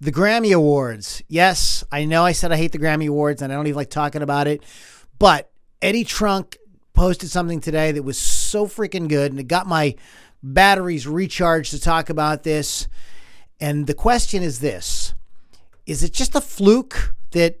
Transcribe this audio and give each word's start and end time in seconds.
The 0.00 0.12
Grammy 0.12 0.54
Awards. 0.54 1.22
Yes, 1.26 1.82
I 1.90 2.04
know 2.04 2.24
I 2.24 2.30
said 2.30 2.52
I 2.52 2.56
hate 2.56 2.70
the 2.70 2.78
Grammy 2.78 3.08
Awards 3.08 3.42
and 3.42 3.52
I 3.52 3.56
don't 3.56 3.66
even 3.66 3.76
like 3.76 3.90
talking 3.90 4.22
about 4.22 4.46
it, 4.46 4.62
but 5.18 5.50
Eddie 5.82 6.04
Trunk 6.04 6.56
posted 6.92 7.30
something 7.30 7.60
today 7.60 7.90
that 7.90 8.04
was 8.04 8.18
so 8.18 8.66
freaking 8.66 9.08
good 9.08 9.32
and 9.32 9.40
it 9.40 9.48
got 9.48 9.66
my 9.66 9.96
batteries 10.40 11.06
recharged 11.08 11.72
to 11.72 11.80
talk 11.80 12.10
about 12.10 12.44
this. 12.44 12.86
And 13.60 13.88
the 13.88 13.94
question 13.94 14.42
is 14.42 14.60
this 14.60 15.14
Is 15.84 16.04
it 16.04 16.12
just 16.12 16.36
a 16.36 16.40
fluke 16.40 17.14
that 17.32 17.60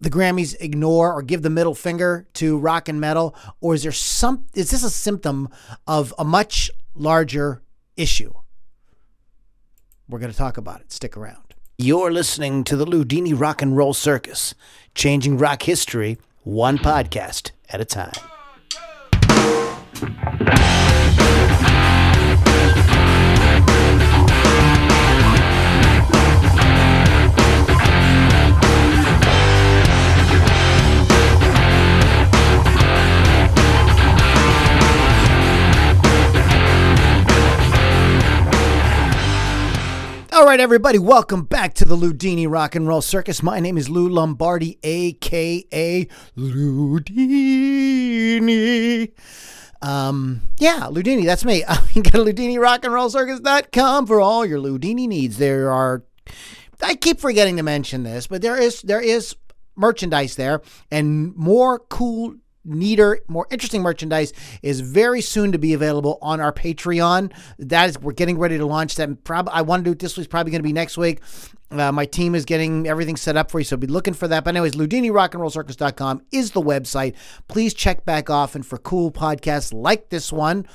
the 0.00 0.10
Grammys 0.10 0.54
ignore 0.60 1.12
or 1.12 1.22
give 1.22 1.42
the 1.42 1.50
middle 1.50 1.74
finger 1.74 2.28
to 2.34 2.56
rock 2.56 2.88
and 2.88 3.00
metal? 3.00 3.34
Or 3.60 3.74
is 3.74 3.82
there 3.82 3.90
some, 3.90 4.46
is 4.54 4.70
this 4.70 4.84
a 4.84 4.90
symptom 4.90 5.48
of 5.88 6.14
a 6.18 6.24
much 6.24 6.70
larger 6.94 7.62
issue? 7.96 8.32
We're 10.10 10.18
going 10.18 10.32
to 10.32 10.36
talk 10.36 10.56
about 10.56 10.80
it. 10.80 10.90
Stick 10.90 11.16
around. 11.16 11.54
You're 11.78 12.10
listening 12.10 12.64
to 12.64 12.76
the 12.76 12.84
Loudini 12.84 13.38
Rock 13.38 13.62
and 13.62 13.76
Roll 13.76 13.94
Circus, 13.94 14.54
changing 14.94 15.38
rock 15.38 15.62
history 15.62 16.18
one 16.42 16.78
podcast 16.78 17.52
at 17.68 17.80
a 17.80 17.84
time. 17.84 18.12
All 40.40 40.46
right, 40.46 40.58
everybody, 40.58 40.98
welcome 40.98 41.42
back 41.42 41.74
to 41.74 41.84
the 41.84 41.94
Loudini 41.94 42.50
Rock 42.50 42.74
and 42.74 42.88
Roll 42.88 43.02
Circus. 43.02 43.42
My 43.42 43.60
name 43.60 43.76
is 43.76 43.90
Lou 43.90 44.08
Lombardi, 44.08 44.78
aka 44.82 46.08
Loudini. 46.34 47.12
Um, 49.82 50.40
yeah, 50.58 50.88
Loudini, 50.90 51.26
that's 51.26 51.44
me. 51.44 51.62
You 51.92 52.02
can 52.02 52.10
go 52.10 52.24
to 52.24 52.32
LoudiniRockandRollCircus.com 52.32 54.06
for 54.06 54.18
all 54.22 54.46
your 54.46 54.58
Loudini 54.60 55.06
needs. 55.06 55.36
There 55.36 55.70
are, 55.70 56.04
I 56.82 56.94
keep 56.94 57.20
forgetting 57.20 57.58
to 57.58 57.62
mention 57.62 58.04
this, 58.04 58.26
but 58.26 58.40
there 58.40 58.56
is 58.56 58.80
there 58.80 59.02
is 59.02 59.36
merchandise 59.76 60.36
there 60.36 60.62
and 60.90 61.36
more 61.36 61.80
cool 61.80 62.36
neater, 62.64 63.20
more 63.28 63.46
interesting 63.50 63.82
merchandise 63.82 64.32
is 64.62 64.80
very 64.80 65.20
soon 65.20 65.52
to 65.52 65.58
be 65.58 65.72
available 65.72 66.18
on 66.20 66.40
our 66.40 66.52
Patreon. 66.52 67.32
That 67.58 67.90
is, 67.90 67.98
we're 67.98 68.12
getting 68.12 68.38
ready 68.38 68.58
to 68.58 68.66
launch 68.66 68.96
that. 68.96 69.24
Probably, 69.24 69.52
I 69.52 69.62
want 69.62 69.80
to 69.80 69.88
do 69.88 69.92
it 69.92 69.98
this 69.98 70.16
week's 70.16 70.28
probably 70.28 70.52
going 70.52 70.60
to 70.62 70.68
be 70.68 70.72
next 70.72 70.96
week. 70.96 71.20
Uh, 71.70 71.92
my 71.92 72.04
team 72.04 72.34
is 72.34 72.44
getting 72.44 72.88
everything 72.88 73.16
set 73.16 73.36
up 73.36 73.50
for 73.50 73.60
you, 73.60 73.64
so 73.64 73.76
be 73.76 73.86
looking 73.86 74.14
for 74.14 74.26
that. 74.26 74.42
But 74.44 74.56
anyways, 74.56 74.74
LoudiniRockandRollCircus.com 74.74 76.22
is 76.32 76.50
the 76.50 76.60
website. 76.60 77.14
Please 77.46 77.74
check 77.74 78.04
back 78.04 78.28
often 78.28 78.62
for 78.62 78.76
cool 78.76 79.12
podcasts 79.12 79.72
like 79.72 80.08
this 80.10 80.32
one 80.32 80.66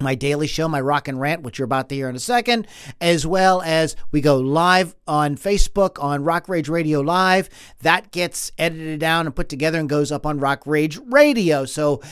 my 0.00 0.14
daily 0.14 0.46
show, 0.46 0.68
my 0.68 0.80
rock 0.80 1.06
and 1.06 1.20
rant, 1.20 1.42
which 1.42 1.58
you're 1.58 1.64
about 1.64 1.88
to 1.88 1.94
hear 1.94 2.08
in 2.08 2.16
a 2.16 2.20
second, 2.20 2.66
as 3.00 3.26
well 3.26 3.62
as 3.62 3.94
we 4.10 4.20
go 4.20 4.38
live 4.38 4.94
on 5.06 5.36
Facebook 5.36 6.02
on 6.02 6.24
Rock 6.24 6.48
Rage 6.48 6.68
Radio 6.68 7.00
Live. 7.00 7.48
That 7.82 8.10
gets 8.10 8.50
edited 8.58 8.98
down 8.98 9.26
and 9.26 9.34
put 9.34 9.48
together 9.48 9.78
and 9.78 9.88
goes 9.88 10.10
up 10.10 10.26
on 10.26 10.40
Rock 10.40 10.66
Rage 10.66 10.98
Radio. 11.06 11.64
So 11.64 12.02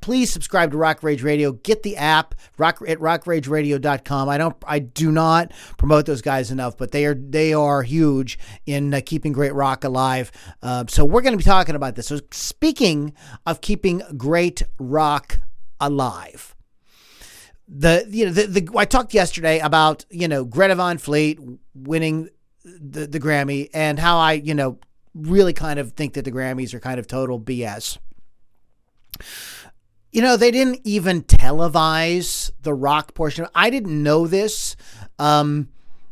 please 0.00 0.30
subscribe 0.30 0.70
to 0.72 0.76
Rock 0.76 1.02
Rage 1.02 1.22
Radio. 1.22 1.52
Get 1.52 1.82
the 1.82 1.96
app 1.96 2.34
rock 2.58 2.80
at 2.86 2.98
rockrageradio.com. 2.98 4.28
I 4.28 4.38
don't 4.38 4.56
I 4.66 4.78
do 4.78 5.10
not 5.10 5.52
promote 5.78 6.06
those 6.06 6.22
guys 6.22 6.50
enough, 6.50 6.76
but 6.76 6.92
they 6.92 7.06
are 7.06 7.14
they 7.14 7.54
are 7.54 7.82
huge 7.82 8.38
in 8.66 8.92
uh, 8.92 9.00
keeping 9.04 9.32
great 9.32 9.54
rock 9.54 9.84
alive. 9.84 10.30
Uh, 10.62 10.84
so 10.88 11.04
we're 11.04 11.22
going 11.22 11.32
to 11.32 11.38
be 11.38 11.44
talking 11.44 11.74
about 11.74 11.94
this. 11.96 12.08
So 12.08 12.20
speaking 12.30 13.14
of 13.46 13.62
keeping 13.62 14.02
great 14.16 14.62
rock 14.78 15.38
alive 15.80 16.53
the 17.68 18.06
you 18.10 18.26
know 18.26 18.32
the, 18.32 18.46
the 18.46 18.78
I 18.78 18.84
talked 18.84 19.14
yesterday 19.14 19.58
about 19.58 20.04
you 20.10 20.28
know 20.28 20.44
Greta 20.44 20.74
Van 20.74 20.98
Fleet 20.98 21.38
winning 21.74 22.28
the 22.64 23.06
the 23.06 23.20
Grammy 23.20 23.70
and 23.72 23.98
how 23.98 24.18
I 24.18 24.32
you 24.32 24.54
know 24.54 24.78
really 25.14 25.52
kind 25.52 25.78
of 25.78 25.92
think 25.92 26.14
that 26.14 26.24
the 26.24 26.32
Grammys 26.32 26.74
are 26.74 26.80
kind 26.80 26.98
of 26.98 27.06
total 27.06 27.40
BS. 27.40 27.98
You 30.12 30.22
know, 30.22 30.36
they 30.36 30.50
didn't 30.50 30.80
even 30.84 31.22
televise 31.22 32.52
the 32.62 32.74
rock 32.74 33.14
portion. 33.14 33.48
I 33.54 33.70
didn't 33.70 34.00
know 34.00 34.28
this 34.28 34.76
um, 35.18 35.68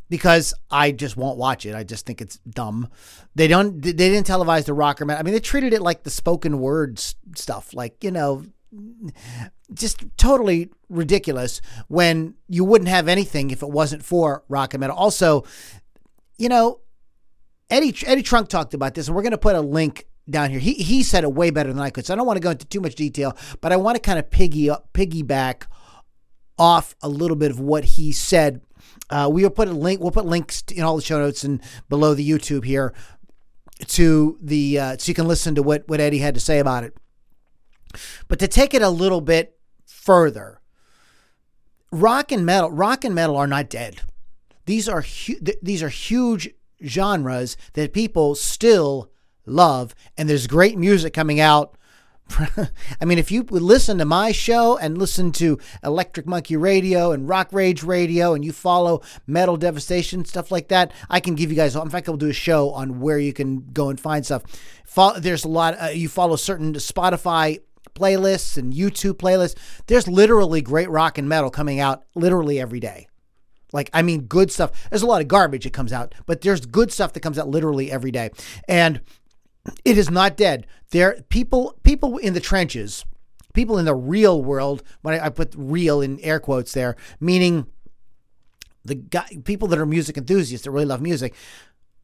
because 0.08 0.54
I 0.70 0.90
just 0.90 1.16
won't 1.16 1.38
watch 1.38 1.66
it. 1.66 1.74
I 1.76 1.84
just 1.84 2.04
think 2.04 2.20
it's 2.20 2.38
dumb. 2.38 2.88
They 3.36 3.46
don't. 3.46 3.80
They 3.80 3.92
didn't 3.92 4.26
televise 4.26 4.64
the 4.64 4.74
rocker. 4.74 5.04
man. 5.04 5.18
I 5.18 5.22
mean, 5.22 5.34
they 5.34 5.40
treated 5.40 5.72
it 5.72 5.82
like 5.82 6.02
the 6.02 6.10
spoken 6.10 6.58
words 6.58 7.14
stuff. 7.36 7.74
Like 7.74 8.02
you 8.02 8.10
know, 8.10 8.44
just 9.72 10.04
totally 10.16 10.70
ridiculous 10.88 11.60
when 11.88 12.34
you 12.48 12.64
wouldn't 12.64 12.88
have 12.88 13.08
anything 13.08 13.50
if 13.50 13.62
it 13.62 13.68
wasn't 13.68 14.04
for 14.04 14.44
rock 14.48 14.74
and 14.74 14.80
metal. 14.80 14.96
Also, 14.96 15.44
you 16.38 16.48
know, 16.48 16.80
Eddie 17.70 17.94
Eddie 18.06 18.22
Trunk 18.22 18.48
talked 18.48 18.74
about 18.74 18.94
this, 18.94 19.06
and 19.08 19.16
we're 19.16 19.22
going 19.22 19.32
to 19.32 19.38
put 19.38 19.56
a 19.56 19.60
link 19.60 20.06
down 20.28 20.50
here. 20.50 20.60
He 20.60 20.74
he 20.74 21.02
said 21.02 21.24
it 21.24 21.32
way 21.32 21.50
better 21.50 21.72
than 21.72 21.82
I 21.82 21.90
could, 21.90 22.06
so 22.06 22.14
I 22.14 22.16
don't 22.16 22.26
want 22.26 22.36
to 22.36 22.42
go 22.42 22.50
into 22.50 22.66
too 22.66 22.80
much 22.80 22.94
detail, 22.94 23.36
but 23.60 23.72
I 23.72 23.76
want 23.76 23.96
to 23.96 24.00
kind 24.00 24.18
of 24.18 24.30
piggy 24.30 24.68
piggyback 24.94 25.64
off 26.58 26.94
a 27.02 27.08
little 27.08 27.36
bit 27.36 27.50
of 27.50 27.60
what 27.60 27.84
he 27.84 28.12
said. 28.12 28.60
Uh, 29.10 29.28
we 29.32 29.42
will 29.42 29.50
put 29.50 29.68
a 29.68 29.72
link. 29.72 30.00
We'll 30.00 30.10
put 30.10 30.26
links 30.26 30.62
in 30.72 30.82
all 30.82 30.96
the 30.96 31.02
show 31.02 31.18
notes 31.18 31.44
and 31.44 31.60
below 31.88 32.14
the 32.14 32.28
YouTube 32.28 32.64
here 32.64 32.94
to 33.86 34.38
the 34.40 34.78
uh, 34.78 34.96
so 34.98 35.10
you 35.10 35.14
can 35.14 35.26
listen 35.26 35.54
to 35.54 35.62
what 35.62 35.88
what 35.88 36.00
Eddie 36.00 36.18
had 36.18 36.34
to 36.34 36.40
say 36.40 36.58
about 36.58 36.84
it. 36.84 36.96
But 38.32 38.38
to 38.38 38.48
take 38.48 38.72
it 38.72 38.80
a 38.80 38.88
little 38.88 39.20
bit 39.20 39.58
further, 39.84 40.58
rock 41.90 42.32
and 42.32 42.46
metal, 42.46 42.70
rock 42.70 43.04
and 43.04 43.14
metal 43.14 43.36
are 43.36 43.46
not 43.46 43.68
dead. 43.68 44.00
These 44.64 44.88
are 44.88 45.02
hu- 45.02 45.38
these 45.60 45.82
are 45.82 45.90
huge 45.90 46.48
genres 46.82 47.58
that 47.74 47.92
people 47.92 48.34
still 48.34 49.10
love, 49.44 49.94
and 50.16 50.30
there's 50.30 50.46
great 50.46 50.78
music 50.78 51.12
coming 51.12 51.40
out. 51.40 51.76
I 53.00 53.04
mean, 53.04 53.18
if 53.18 53.30
you 53.30 53.42
listen 53.42 53.98
to 53.98 54.06
my 54.06 54.32
show 54.32 54.78
and 54.78 54.96
listen 54.96 55.30
to 55.32 55.58
Electric 55.84 56.26
Monkey 56.26 56.56
Radio 56.56 57.12
and 57.12 57.28
Rock 57.28 57.48
Rage 57.52 57.82
Radio 57.82 58.32
and 58.32 58.42
you 58.42 58.52
follow 58.52 59.02
Metal 59.26 59.58
Devastation, 59.58 60.24
stuff 60.24 60.50
like 60.50 60.68
that, 60.68 60.90
I 61.10 61.20
can 61.20 61.34
give 61.34 61.50
you 61.50 61.56
guys, 61.56 61.76
in 61.76 61.90
fact, 61.90 62.08
I'll 62.08 62.16
do 62.16 62.30
a 62.30 62.32
show 62.32 62.70
on 62.70 62.98
where 62.98 63.18
you 63.18 63.34
can 63.34 63.70
go 63.74 63.90
and 63.90 64.00
find 64.00 64.24
stuff. 64.24 64.42
There's 65.18 65.44
a 65.44 65.48
lot, 65.48 65.78
uh, 65.78 65.88
you 65.88 66.08
follow 66.08 66.36
certain 66.36 66.72
Spotify 66.76 67.58
playlists 67.94 68.56
and 68.56 68.72
YouTube 68.72 69.14
playlists. 69.14 69.56
There's 69.86 70.08
literally 70.08 70.62
great 70.62 70.90
rock 70.90 71.18
and 71.18 71.28
metal 71.28 71.50
coming 71.50 71.80
out 71.80 72.04
literally 72.14 72.60
every 72.60 72.80
day. 72.80 73.08
Like, 73.72 73.90
I 73.92 74.02
mean, 74.02 74.22
good 74.22 74.50
stuff. 74.50 74.88
There's 74.90 75.02
a 75.02 75.06
lot 75.06 75.22
of 75.22 75.28
garbage 75.28 75.64
that 75.64 75.72
comes 75.72 75.92
out, 75.92 76.14
but 76.26 76.42
there's 76.42 76.66
good 76.66 76.92
stuff 76.92 77.12
that 77.14 77.20
comes 77.20 77.38
out 77.38 77.48
literally 77.48 77.90
every 77.90 78.10
day. 78.10 78.30
And 78.68 79.00
it 79.84 79.96
is 79.96 80.10
not 80.10 80.36
dead. 80.36 80.66
There, 80.90 81.22
people, 81.28 81.78
people 81.82 82.18
in 82.18 82.34
the 82.34 82.40
trenches, 82.40 83.04
people 83.54 83.78
in 83.78 83.84
the 83.84 83.94
real 83.94 84.42
world. 84.42 84.82
When 85.02 85.18
I, 85.18 85.26
I 85.26 85.28
put 85.30 85.54
"real" 85.56 86.00
in 86.00 86.20
air 86.20 86.40
quotes 86.40 86.72
there, 86.72 86.96
meaning 87.20 87.66
the 88.84 88.96
guy, 88.96 89.26
people 89.44 89.68
that 89.68 89.78
are 89.78 89.86
music 89.86 90.16
enthusiasts 90.16 90.64
that 90.64 90.70
really 90.70 90.86
love 90.86 91.00
music, 91.00 91.34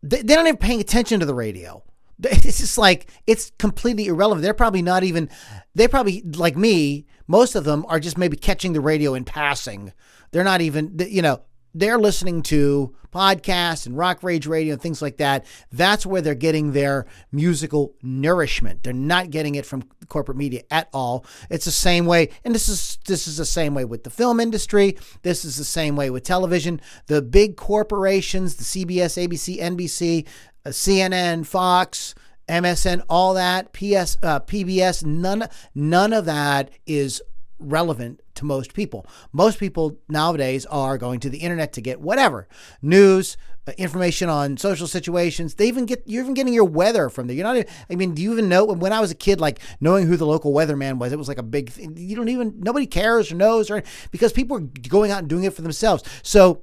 they, 0.03 0.22
they 0.22 0.34
don't 0.34 0.47
even 0.47 0.56
paying 0.56 0.81
attention 0.81 1.20
to 1.20 1.26
the 1.26 1.34
radio. 1.34 1.82
It's 2.22 2.58
just 2.58 2.78
like 2.78 3.10
it's 3.26 3.52
completely 3.58 4.06
irrelevant. 4.06 4.42
They're 4.42 4.54
probably 4.54 4.82
not 4.82 5.04
even. 5.04 5.28
They 5.74 5.86
probably 5.86 6.22
like 6.22 6.56
me. 6.56 7.06
Most 7.26 7.54
of 7.54 7.64
them 7.64 7.84
are 7.88 8.00
just 8.00 8.18
maybe 8.18 8.36
catching 8.36 8.72
the 8.72 8.80
radio 8.80 9.14
in 9.14 9.24
passing. 9.24 9.92
They're 10.32 10.44
not 10.44 10.60
even. 10.60 10.96
You 10.98 11.22
know, 11.22 11.42
they're 11.74 11.98
listening 11.98 12.42
to 12.44 12.94
podcasts 13.12 13.87
and 13.87 13.96
rock 13.96 14.22
rage 14.22 14.46
radio 14.46 14.75
and 14.75 14.82
things 14.82 15.00
like 15.00 15.16
that. 15.19 15.46
That's 15.72 16.04
where 16.04 16.20
they're 16.20 16.34
getting 16.34 16.72
their 16.72 17.06
musical 17.32 17.94
nourishment. 18.02 18.82
They're 18.82 18.93
not 18.93 19.31
getting 19.31 19.54
it 19.54 19.64
from 19.64 19.84
corporate 20.08 20.37
media 20.37 20.62
at 20.70 20.88
all. 20.93 21.25
It's 21.50 21.64
the 21.64 21.70
same 21.70 22.06
way, 22.06 22.31
and 22.44 22.54
this 22.54 22.69
is 22.69 22.98
this 23.06 23.28
is 23.28 23.37
the 23.37 23.44
same 23.44 23.75
way 23.75 23.84
with 23.84 24.04
the 24.04 24.10
film 24.10 24.40
industry. 24.40 24.98
This 25.22 25.44
is 25.44 25.56
the 25.56 25.64
same 25.64 25.96
way 25.96 26.10
with 26.10 26.25
television. 26.25 26.81
The 27.06 27.22
big 27.22 27.56
corporations, 27.56 28.56
the 28.56 28.64
CBS, 28.64 29.28
ABC, 29.28 29.60
NBC, 29.60 30.26
CNN, 30.69 31.47
Fox, 31.47 32.15
MSN, 32.49 33.03
all 33.09 33.35
that, 33.35 33.73
PS, 33.73 34.17
uh, 34.23 34.41
PBS, 34.41 35.05
none, 35.05 35.49
none 35.75 36.12
of 36.12 36.25
that 36.25 36.70
is 36.87 37.23
relevant 37.59 38.20
to 38.35 38.44
most 38.44 38.73
people. 38.73 39.06
Most 39.32 39.59
people 39.59 39.99
nowadays 40.09 40.65
are 40.67 40.97
going 40.97 41.20
to 41.20 41.31
the 41.31 41.38
internet 41.38 41.73
to 41.75 41.81
get 41.81 42.00
whatever 42.00 42.49
news, 42.81 43.37
uh, 43.67 43.73
information 43.76 44.29
on 44.29 44.56
social 44.56 44.87
situations. 44.87 45.55
They 45.55 45.67
even 45.67 45.85
get 45.85 46.03
you're 46.06 46.23
even 46.23 46.35
getting 46.35 46.55
your 46.55 46.65
weather 46.65 47.09
from 47.11 47.26
there. 47.26 47.37
You're 47.37 47.44
not. 47.44 47.56
Even, 47.56 47.69
I 47.91 47.97
mean, 47.97 48.15
do 48.15 48.23
you 48.23 48.32
even 48.32 48.49
know 48.49 48.65
when 48.65 48.93
I 48.93 49.00
was 49.00 49.11
a 49.11 49.17
kid, 49.17 49.41
like 49.41 49.61
knowing 49.81 50.06
who 50.06 50.17
the 50.17 50.26
local 50.26 50.53
weatherman 50.53 50.99
was? 50.99 51.12
It 51.12 51.19
was 51.19 51.29
like 51.29 51.38
a 51.38 51.43
big 51.43 51.70
thing. 51.70 51.97
You 51.97 52.17
don't 52.17 52.29
even 52.29 52.55
nobody 52.61 52.87
cares 52.87 53.32
or 53.32 53.35
knows 53.35 53.70
or 53.70 53.82
because 54.11 54.32
people 54.32 54.56
are 54.56 54.69
going 54.88 55.11
out 55.11 55.19
and 55.19 55.29
doing 55.29 55.44
it 55.44 55.53
for 55.53 55.62
themselves. 55.62 56.05
So 56.23 56.62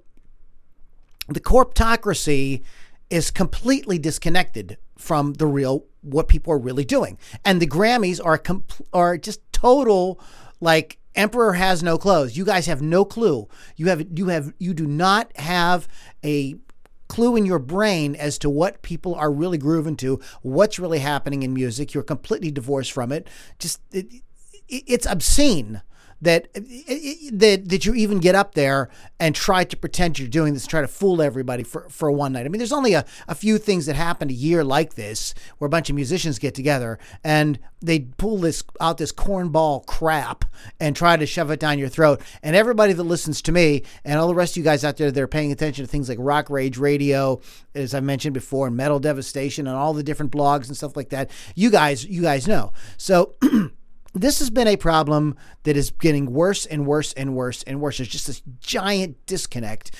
the 1.27 1.41
corptocracy 1.41 2.63
is 3.09 3.31
completely 3.31 3.97
disconnected 3.97 4.77
from 4.97 5.33
the 5.33 5.47
real 5.47 5.85
what 6.01 6.27
people 6.27 6.53
are 6.53 6.59
really 6.59 6.85
doing. 6.85 7.17
And 7.43 7.61
the 7.61 7.67
Grammys 7.67 8.23
are 8.23 8.37
compl- 8.37 8.85
are 8.93 9.17
just 9.17 9.41
total 9.51 10.19
like 10.61 10.99
emperor 11.15 11.53
has 11.53 11.81
no 11.83 11.97
clothes. 11.97 12.37
You 12.37 12.45
guys 12.45 12.65
have 12.67 12.81
no 12.81 13.05
clue. 13.05 13.47
You 13.75 13.87
have 13.87 14.05
you 14.17 14.27
have 14.27 14.53
you 14.59 14.73
do 14.73 14.87
not 14.87 15.35
have 15.37 15.87
a 16.23 16.55
clue 17.07 17.35
in 17.35 17.45
your 17.45 17.59
brain 17.59 18.15
as 18.15 18.37
to 18.39 18.49
what 18.49 18.81
people 18.81 19.15
are 19.15 19.31
really 19.31 19.57
grooving 19.57 19.95
to, 19.97 20.19
what's 20.41 20.79
really 20.79 20.99
happening 20.99 21.43
in 21.43 21.53
music. 21.53 21.93
You're 21.93 22.03
completely 22.03 22.51
divorced 22.51 22.91
from 22.91 23.11
it. 23.11 23.27
Just 23.59 23.79
it, 23.91 24.07
it, 24.67 24.83
it's 24.87 25.05
obscene 25.05 25.81
that 26.25 26.47
uh, 26.55 26.59
that 27.31 27.69
that 27.69 27.85
you 27.85 27.93
even 27.95 28.19
get 28.19 28.35
up 28.35 28.53
there 28.53 28.89
and 29.19 29.33
try 29.33 29.63
to 29.63 29.77
pretend 29.77 30.19
you're 30.19 30.27
doing 30.27 30.53
this, 30.53 30.67
try 30.67 30.81
to 30.81 30.87
fool 30.87 31.21
everybody 31.21 31.63
for, 31.63 31.87
for 31.89 32.11
one 32.11 32.33
night. 32.33 32.45
I 32.45 32.49
mean, 32.49 32.59
there's 32.59 32.73
only 32.73 32.93
a, 32.93 33.05
a 33.27 33.35
few 33.35 33.57
things 33.57 33.85
that 33.85 33.95
happen 33.95 34.29
a 34.29 34.33
year 34.33 34.63
like 34.63 34.95
this 34.95 35.33
where 35.57 35.67
a 35.67 35.69
bunch 35.69 35.89
of 35.89 35.95
musicians 35.95 36.37
get 36.37 36.53
together 36.53 36.99
and 37.23 37.57
they 37.81 37.99
pull 37.99 38.37
this 38.37 38.63
out 38.81 38.97
this 38.97 39.11
cornball 39.11 39.85
crap 39.85 40.43
and 40.79 40.95
try 40.95 41.15
to 41.15 41.25
shove 41.25 41.51
it 41.51 41.59
down 41.59 41.79
your 41.79 41.87
throat. 41.89 42.21
And 42.43 42.55
everybody 42.55 42.93
that 42.93 43.03
listens 43.03 43.41
to 43.43 43.51
me 43.51 43.83
and 44.03 44.19
all 44.19 44.27
the 44.27 44.35
rest 44.35 44.53
of 44.53 44.57
you 44.57 44.63
guys 44.63 44.83
out 44.83 44.97
there 44.97 45.11
that 45.11 45.21
are 45.21 45.27
paying 45.27 45.51
attention 45.51 45.85
to 45.85 45.91
things 45.91 46.09
like 46.09 46.17
Rock 46.19 46.49
Rage 46.49 46.77
Radio, 46.77 47.39
as 47.73 47.93
I 47.93 47.99
mentioned 47.99 48.33
before, 48.33 48.67
and 48.67 48.75
Metal 48.75 48.99
Devastation 48.99 49.67
and 49.67 49.75
all 49.75 49.93
the 49.93 50.03
different 50.03 50.31
blogs 50.31 50.67
and 50.67 50.75
stuff 50.75 50.97
like 50.97 51.09
that, 51.09 51.29
you 51.55 51.69
guys 51.69 52.03
you 52.03 52.23
guys 52.23 52.47
know. 52.47 52.73
So 52.97 53.35
this 54.15 54.39
has 54.39 54.49
been 54.49 54.67
a 54.67 54.77
problem 54.77 55.35
that 55.63 55.75
is 55.75 55.91
getting 55.91 56.31
worse 56.31 56.65
and 56.65 56.87
worse 56.87 57.13
and 57.13 57.35
worse 57.35 57.63
and 57.63 57.81
worse. 57.81 57.97
There's 57.97 58.09
just 58.09 58.27
this 58.27 58.41
giant 58.61 59.25
disconnect 59.25 59.91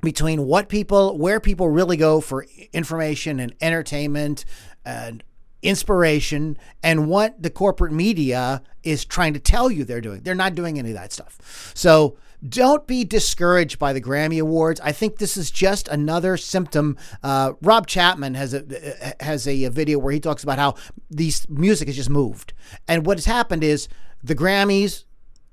between 0.00 0.46
what 0.46 0.68
people, 0.68 1.18
where 1.18 1.40
people 1.40 1.68
really 1.68 1.96
go 1.96 2.20
for 2.20 2.46
information 2.72 3.40
and 3.40 3.54
entertainment 3.60 4.44
and 4.84 5.24
inspiration 5.62 6.58
and 6.82 7.08
what 7.08 7.42
the 7.42 7.50
corporate 7.50 7.92
media 7.92 8.62
is 8.82 9.04
trying 9.04 9.32
to 9.32 9.40
tell 9.40 9.70
you 9.70 9.82
they're 9.84 10.00
doing. 10.00 10.20
They're 10.22 10.34
not 10.34 10.54
doing 10.54 10.78
any 10.78 10.90
of 10.90 10.96
that 10.96 11.12
stuff. 11.12 11.72
So 11.74 12.16
don't 12.48 12.86
be 12.86 13.04
discouraged 13.04 13.78
by 13.78 13.92
the 13.92 14.00
Grammy 14.00 14.40
Awards. 14.40 14.80
I 14.80 14.92
think 14.92 15.18
this 15.18 15.36
is 15.36 15.50
just 15.50 15.88
another 15.88 16.36
symptom. 16.36 16.96
Uh, 17.22 17.54
Rob 17.62 17.86
Chapman 17.86 18.34
has 18.34 18.54
a 18.54 19.14
has 19.20 19.46
a, 19.46 19.64
a, 19.64 19.70
video 19.70 19.98
where 19.98 20.12
he 20.12 20.20
talks 20.20 20.42
about 20.42 20.58
how 20.58 20.74
these 21.10 21.48
music 21.48 21.88
has 21.88 21.96
just 21.96 22.10
moved, 22.10 22.52
and 22.86 23.06
what 23.06 23.18
has 23.18 23.24
happened 23.24 23.64
is 23.64 23.88
the 24.22 24.34
Grammys 24.34 25.04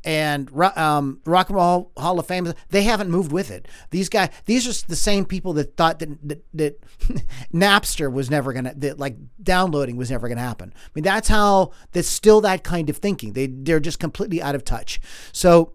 and 0.04 0.50
um, 0.78 1.22
Rock 1.26 1.50
and 1.50 1.56
Roll 1.56 1.92
Hall 1.98 2.20
of 2.20 2.26
Fame 2.26 2.52
they 2.70 2.84
haven't 2.84 3.10
moved 3.10 3.32
with 3.32 3.52
it. 3.52 3.68
These 3.92 4.10
guys, 4.10 4.30
these 4.46 4.68
are 4.68 4.88
the 4.88 4.96
same 4.96 5.26
people 5.26 5.54
that 5.54 5.78
thought 5.78 6.00
that 6.00 6.28
that, 6.28 6.44
that 6.54 6.82
Napster 7.54 8.12
was 8.12 8.30
never 8.30 8.54
gonna 8.54 8.74
that 8.78 9.00
like 9.00 9.18
downloading 9.42 9.98
was 9.98 10.12
never 10.12 10.28
gonna 10.28 10.42
happen. 10.42 10.74
I 10.76 10.90
mean 10.96 11.04
that's 11.04 11.28
how 11.28 11.72
that's 11.92 12.08
still 12.08 12.42
that 12.42 12.64
kind 12.64 12.90
of 12.90 12.98
thinking. 12.98 13.34
They 13.34 13.48
they're 13.48 13.80
just 13.80 14.00
completely 14.00 14.42
out 14.42 14.56
of 14.56 14.66
touch. 14.66 15.00
So 15.32 15.74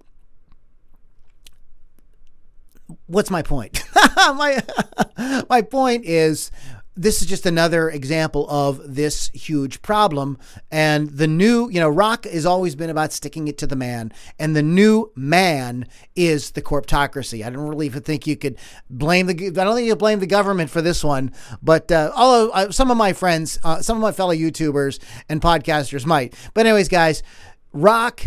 what's 3.06 3.30
my 3.30 3.42
point? 3.42 3.82
my 4.16 4.62
my 5.48 5.62
point 5.62 6.04
is 6.04 6.50
this 6.98 7.20
is 7.20 7.28
just 7.28 7.44
another 7.44 7.90
example 7.90 8.48
of 8.48 8.80
this 8.82 9.28
huge 9.34 9.82
problem. 9.82 10.38
And 10.70 11.10
the 11.10 11.26
new, 11.26 11.68
you 11.68 11.78
know, 11.78 11.90
rock 11.90 12.24
has 12.24 12.46
always 12.46 12.74
been 12.74 12.88
about 12.88 13.12
sticking 13.12 13.48
it 13.48 13.58
to 13.58 13.66
the 13.66 13.76
man, 13.76 14.12
and 14.38 14.56
the 14.56 14.62
new 14.62 15.12
man 15.14 15.86
is 16.14 16.52
the 16.52 16.62
corptocracy. 16.62 17.44
I 17.44 17.50
don't 17.50 17.68
really 17.68 17.90
think 17.90 18.26
you 18.26 18.36
could 18.36 18.56
blame 18.88 19.26
the. 19.26 19.34
I 19.34 19.50
don't 19.50 19.74
think 19.74 19.86
you 19.86 19.96
blame 19.96 20.20
the 20.20 20.26
government 20.26 20.70
for 20.70 20.80
this 20.80 21.04
one, 21.04 21.32
but 21.62 21.92
uh, 21.92 22.12
although 22.16 22.50
uh, 22.50 22.72
some 22.72 22.90
of 22.90 22.96
my 22.96 23.12
friends, 23.12 23.58
uh, 23.62 23.82
some 23.82 23.98
of 23.98 24.02
my 24.02 24.12
fellow 24.12 24.34
YouTubers 24.34 24.98
and 25.28 25.40
podcasters 25.40 26.06
might. 26.06 26.34
But 26.54 26.66
anyways, 26.66 26.88
guys, 26.88 27.22
rock. 27.72 28.26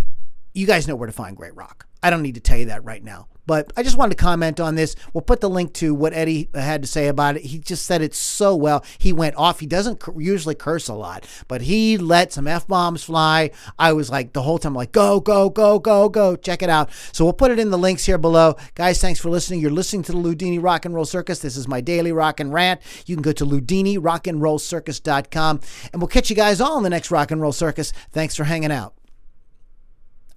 You 0.53 0.65
guys 0.65 0.87
know 0.87 0.95
where 0.95 1.07
to 1.07 1.13
find 1.13 1.37
great 1.37 1.55
rock. 1.55 1.85
I 2.01 2.09
don't 2.09 2.21
need 2.21 2.35
to 2.35 2.41
tell 2.41 2.57
you 2.57 2.65
that 2.65 2.83
right 2.83 3.03
now. 3.03 3.27
But 3.49 3.73
I 3.75 3.81
just 3.81 3.97
wanted 3.97 4.15
to 4.15 4.23
comment 4.23 4.59
on 4.59 4.75
this. 4.75 4.95
We'll 5.11 5.23
put 5.23 5.41
the 5.41 5.49
link 5.49 5.73
to 5.73 5.95
what 5.95 6.13
Eddie 6.13 6.49
had 6.53 6.83
to 6.83 6.87
say 6.87 7.07
about 7.07 7.35
it. 7.35 7.45
He 7.45 7.57
just 7.57 7.87
said 7.87 8.03
it 8.03 8.13
so 8.13 8.55
well. 8.55 8.85
He 8.99 9.11
went 9.11 9.37
off. 9.37 9.59
He 9.59 9.65
doesn't 9.65 10.03
usually 10.17 10.53
curse 10.53 10.87
a 10.87 10.93
lot, 10.93 11.25
but 11.47 11.63
he 11.63 11.97
let 11.97 12.31
some 12.31 12.45
F 12.45 12.67
bombs 12.67 13.03
fly. 13.03 13.49
I 13.79 13.93
was 13.93 14.11
like, 14.11 14.33
the 14.33 14.43
whole 14.43 14.59
time, 14.59 14.75
like, 14.75 14.91
go, 14.91 15.19
go, 15.19 15.49
go, 15.49 15.79
go, 15.79 16.09
go. 16.09 16.35
Check 16.35 16.61
it 16.61 16.69
out. 16.69 16.91
So 17.11 17.25
we'll 17.25 17.33
put 17.33 17.49
it 17.49 17.57
in 17.57 17.71
the 17.71 17.77
links 17.79 18.05
here 18.05 18.19
below. 18.19 18.55
Guys, 18.75 19.01
thanks 19.01 19.19
for 19.19 19.31
listening. 19.31 19.61
You're 19.61 19.71
listening 19.71 20.03
to 20.03 20.11
the 20.11 20.19
Loudini 20.19 20.61
Rock 20.61 20.85
and 20.85 20.93
Roll 20.93 21.05
Circus. 21.05 21.39
This 21.39 21.57
is 21.57 21.67
my 21.67 21.81
daily 21.81 22.11
rock 22.11 22.39
and 22.39 22.53
rant. 22.53 22.81
You 23.07 23.15
can 23.15 23.23
go 23.23 23.31
to 23.31 23.47
loudinirockandrollcircus.com 23.47 25.59
and 25.91 25.99
we'll 25.99 26.07
catch 26.07 26.29
you 26.29 26.35
guys 26.35 26.61
all 26.61 26.77
in 26.77 26.83
the 26.83 26.89
next 26.91 27.09
rock 27.09 27.31
and 27.31 27.41
roll 27.41 27.51
circus. 27.51 27.93
Thanks 28.11 28.35
for 28.35 28.43
hanging 28.43 28.71
out. 28.71 28.93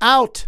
Out. 0.00 0.46